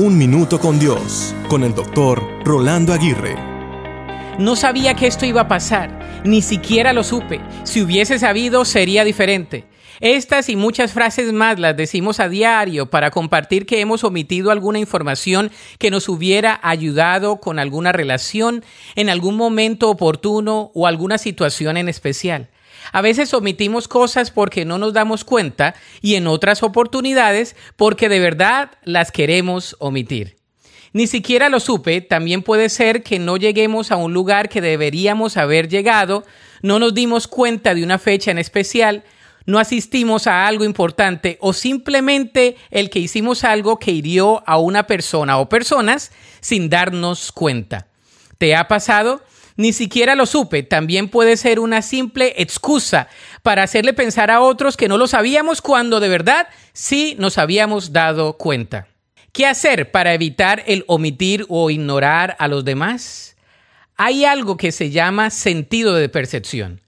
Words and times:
Un 0.00 0.16
Minuto 0.16 0.60
con 0.60 0.78
Dios, 0.78 1.34
con 1.48 1.64
el 1.64 1.74
doctor 1.74 2.22
Rolando 2.44 2.92
Aguirre. 2.92 3.34
No 4.38 4.54
sabía 4.54 4.94
que 4.94 5.08
esto 5.08 5.26
iba 5.26 5.40
a 5.40 5.48
pasar, 5.48 6.22
ni 6.24 6.40
siquiera 6.40 6.92
lo 6.92 7.02
supe. 7.02 7.40
Si 7.64 7.82
hubiese 7.82 8.20
sabido, 8.20 8.64
sería 8.64 9.02
diferente. 9.02 9.64
Estas 9.98 10.50
y 10.50 10.54
muchas 10.54 10.92
frases 10.92 11.32
más 11.32 11.58
las 11.58 11.76
decimos 11.76 12.20
a 12.20 12.28
diario 12.28 12.88
para 12.88 13.10
compartir 13.10 13.66
que 13.66 13.80
hemos 13.80 14.04
omitido 14.04 14.52
alguna 14.52 14.78
información 14.78 15.50
que 15.80 15.90
nos 15.90 16.08
hubiera 16.08 16.60
ayudado 16.62 17.38
con 17.38 17.58
alguna 17.58 17.90
relación 17.90 18.64
en 18.94 19.10
algún 19.10 19.36
momento 19.36 19.90
oportuno 19.90 20.70
o 20.74 20.86
alguna 20.86 21.18
situación 21.18 21.76
en 21.76 21.88
especial. 21.88 22.50
A 22.92 23.00
veces 23.00 23.34
omitimos 23.34 23.88
cosas 23.88 24.30
porque 24.30 24.64
no 24.64 24.78
nos 24.78 24.92
damos 24.92 25.24
cuenta 25.24 25.74
y 26.00 26.14
en 26.14 26.26
otras 26.26 26.62
oportunidades 26.62 27.56
porque 27.76 28.08
de 28.08 28.20
verdad 28.20 28.72
las 28.84 29.12
queremos 29.12 29.76
omitir. 29.78 30.36
Ni 30.92 31.06
siquiera 31.06 31.48
lo 31.48 31.60
supe, 31.60 32.00
también 32.00 32.42
puede 32.42 32.68
ser 32.68 33.02
que 33.02 33.18
no 33.18 33.36
lleguemos 33.36 33.92
a 33.92 33.96
un 33.96 34.14
lugar 34.14 34.48
que 34.48 34.60
deberíamos 34.60 35.36
haber 35.36 35.68
llegado, 35.68 36.24
no 36.62 36.78
nos 36.78 36.94
dimos 36.94 37.28
cuenta 37.28 37.74
de 37.74 37.84
una 37.84 37.98
fecha 37.98 38.30
en 38.30 38.38
especial, 38.38 39.04
no 39.44 39.58
asistimos 39.58 40.26
a 40.26 40.46
algo 40.46 40.64
importante 40.64 41.38
o 41.40 41.52
simplemente 41.52 42.56
el 42.70 42.90
que 42.90 42.98
hicimos 42.98 43.44
algo 43.44 43.78
que 43.78 43.92
hirió 43.92 44.42
a 44.46 44.58
una 44.58 44.86
persona 44.86 45.38
o 45.38 45.48
personas 45.48 46.10
sin 46.40 46.68
darnos 46.68 47.32
cuenta. 47.32 47.86
¿Te 48.36 48.54
ha 48.54 48.68
pasado? 48.68 49.22
Ni 49.58 49.72
siquiera 49.72 50.14
lo 50.14 50.24
supe. 50.24 50.62
También 50.62 51.08
puede 51.08 51.36
ser 51.36 51.58
una 51.58 51.82
simple 51.82 52.32
excusa 52.36 53.08
para 53.42 53.64
hacerle 53.64 53.92
pensar 53.92 54.30
a 54.30 54.40
otros 54.40 54.76
que 54.76 54.86
no 54.86 54.96
lo 54.96 55.08
sabíamos 55.08 55.60
cuando 55.60 55.98
de 55.98 56.08
verdad 56.08 56.46
sí 56.72 57.16
nos 57.18 57.38
habíamos 57.38 57.92
dado 57.92 58.34
cuenta. 58.34 58.86
¿Qué 59.32 59.46
hacer 59.46 59.90
para 59.90 60.14
evitar 60.14 60.62
el 60.68 60.84
omitir 60.86 61.44
o 61.48 61.70
ignorar 61.70 62.36
a 62.38 62.46
los 62.46 62.64
demás? 62.64 63.36
Hay 63.96 64.24
algo 64.24 64.56
que 64.56 64.70
se 64.70 64.90
llama 64.90 65.28
sentido 65.28 65.96
de 65.96 66.08
percepción. 66.08 66.80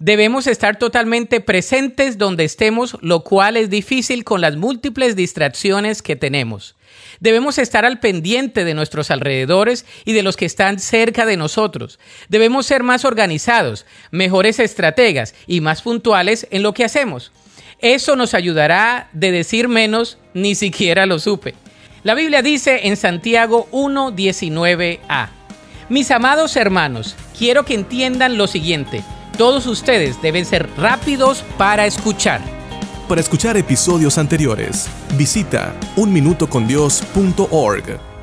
Debemos 0.00 0.46
estar 0.46 0.78
totalmente 0.78 1.40
presentes 1.40 2.18
donde 2.18 2.44
estemos, 2.44 2.96
lo 3.00 3.24
cual 3.24 3.56
es 3.56 3.68
difícil 3.68 4.22
con 4.22 4.40
las 4.40 4.54
múltiples 4.54 5.16
distracciones 5.16 6.02
que 6.02 6.14
tenemos. 6.14 6.76
Debemos 7.18 7.58
estar 7.58 7.84
al 7.84 7.98
pendiente 7.98 8.64
de 8.64 8.74
nuestros 8.74 9.10
alrededores 9.10 9.84
y 10.04 10.12
de 10.12 10.22
los 10.22 10.36
que 10.36 10.44
están 10.44 10.78
cerca 10.78 11.26
de 11.26 11.36
nosotros. 11.36 11.98
Debemos 12.28 12.66
ser 12.66 12.84
más 12.84 13.04
organizados, 13.04 13.86
mejores 14.12 14.60
estrategas 14.60 15.34
y 15.48 15.60
más 15.60 15.82
puntuales 15.82 16.46
en 16.52 16.62
lo 16.62 16.74
que 16.74 16.84
hacemos. 16.84 17.32
Eso 17.80 18.14
nos 18.14 18.34
ayudará 18.34 19.08
de 19.12 19.32
decir 19.32 19.66
menos, 19.66 20.18
ni 20.32 20.54
siquiera 20.54 21.06
lo 21.06 21.18
supe. 21.18 21.54
La 22.04 22.14
Biblia 22.14 22.42
dice 22.42 22.86
en 22.86 22.96
Santiago 22.96 23.68
1.19a, 23.72 25.28
Mis 25.88 26.12
amados 26.12 26.56
hermanos, 26.56 27.16
quiero 27.36 27.64
que 27.64 27.74
entiendan 27.74 28.38
lo 28.38 28.46
siguiente. 28.46 29.02
Todos 29.38 29.66
ustedes 29.68 30.20
deben 30.20 30.44
ser 30.44 30.68
rápidos 30.76 31.44
para 31.56 31.86
escuchar. 31.86 32.40
Para 33.08 33.20
escuchar 33.20 33.56
episodios 33.56 34.18
anteriores, 34.18 34.88
visita 35.16 35.76
unminutocondios.org. 35.96 38.17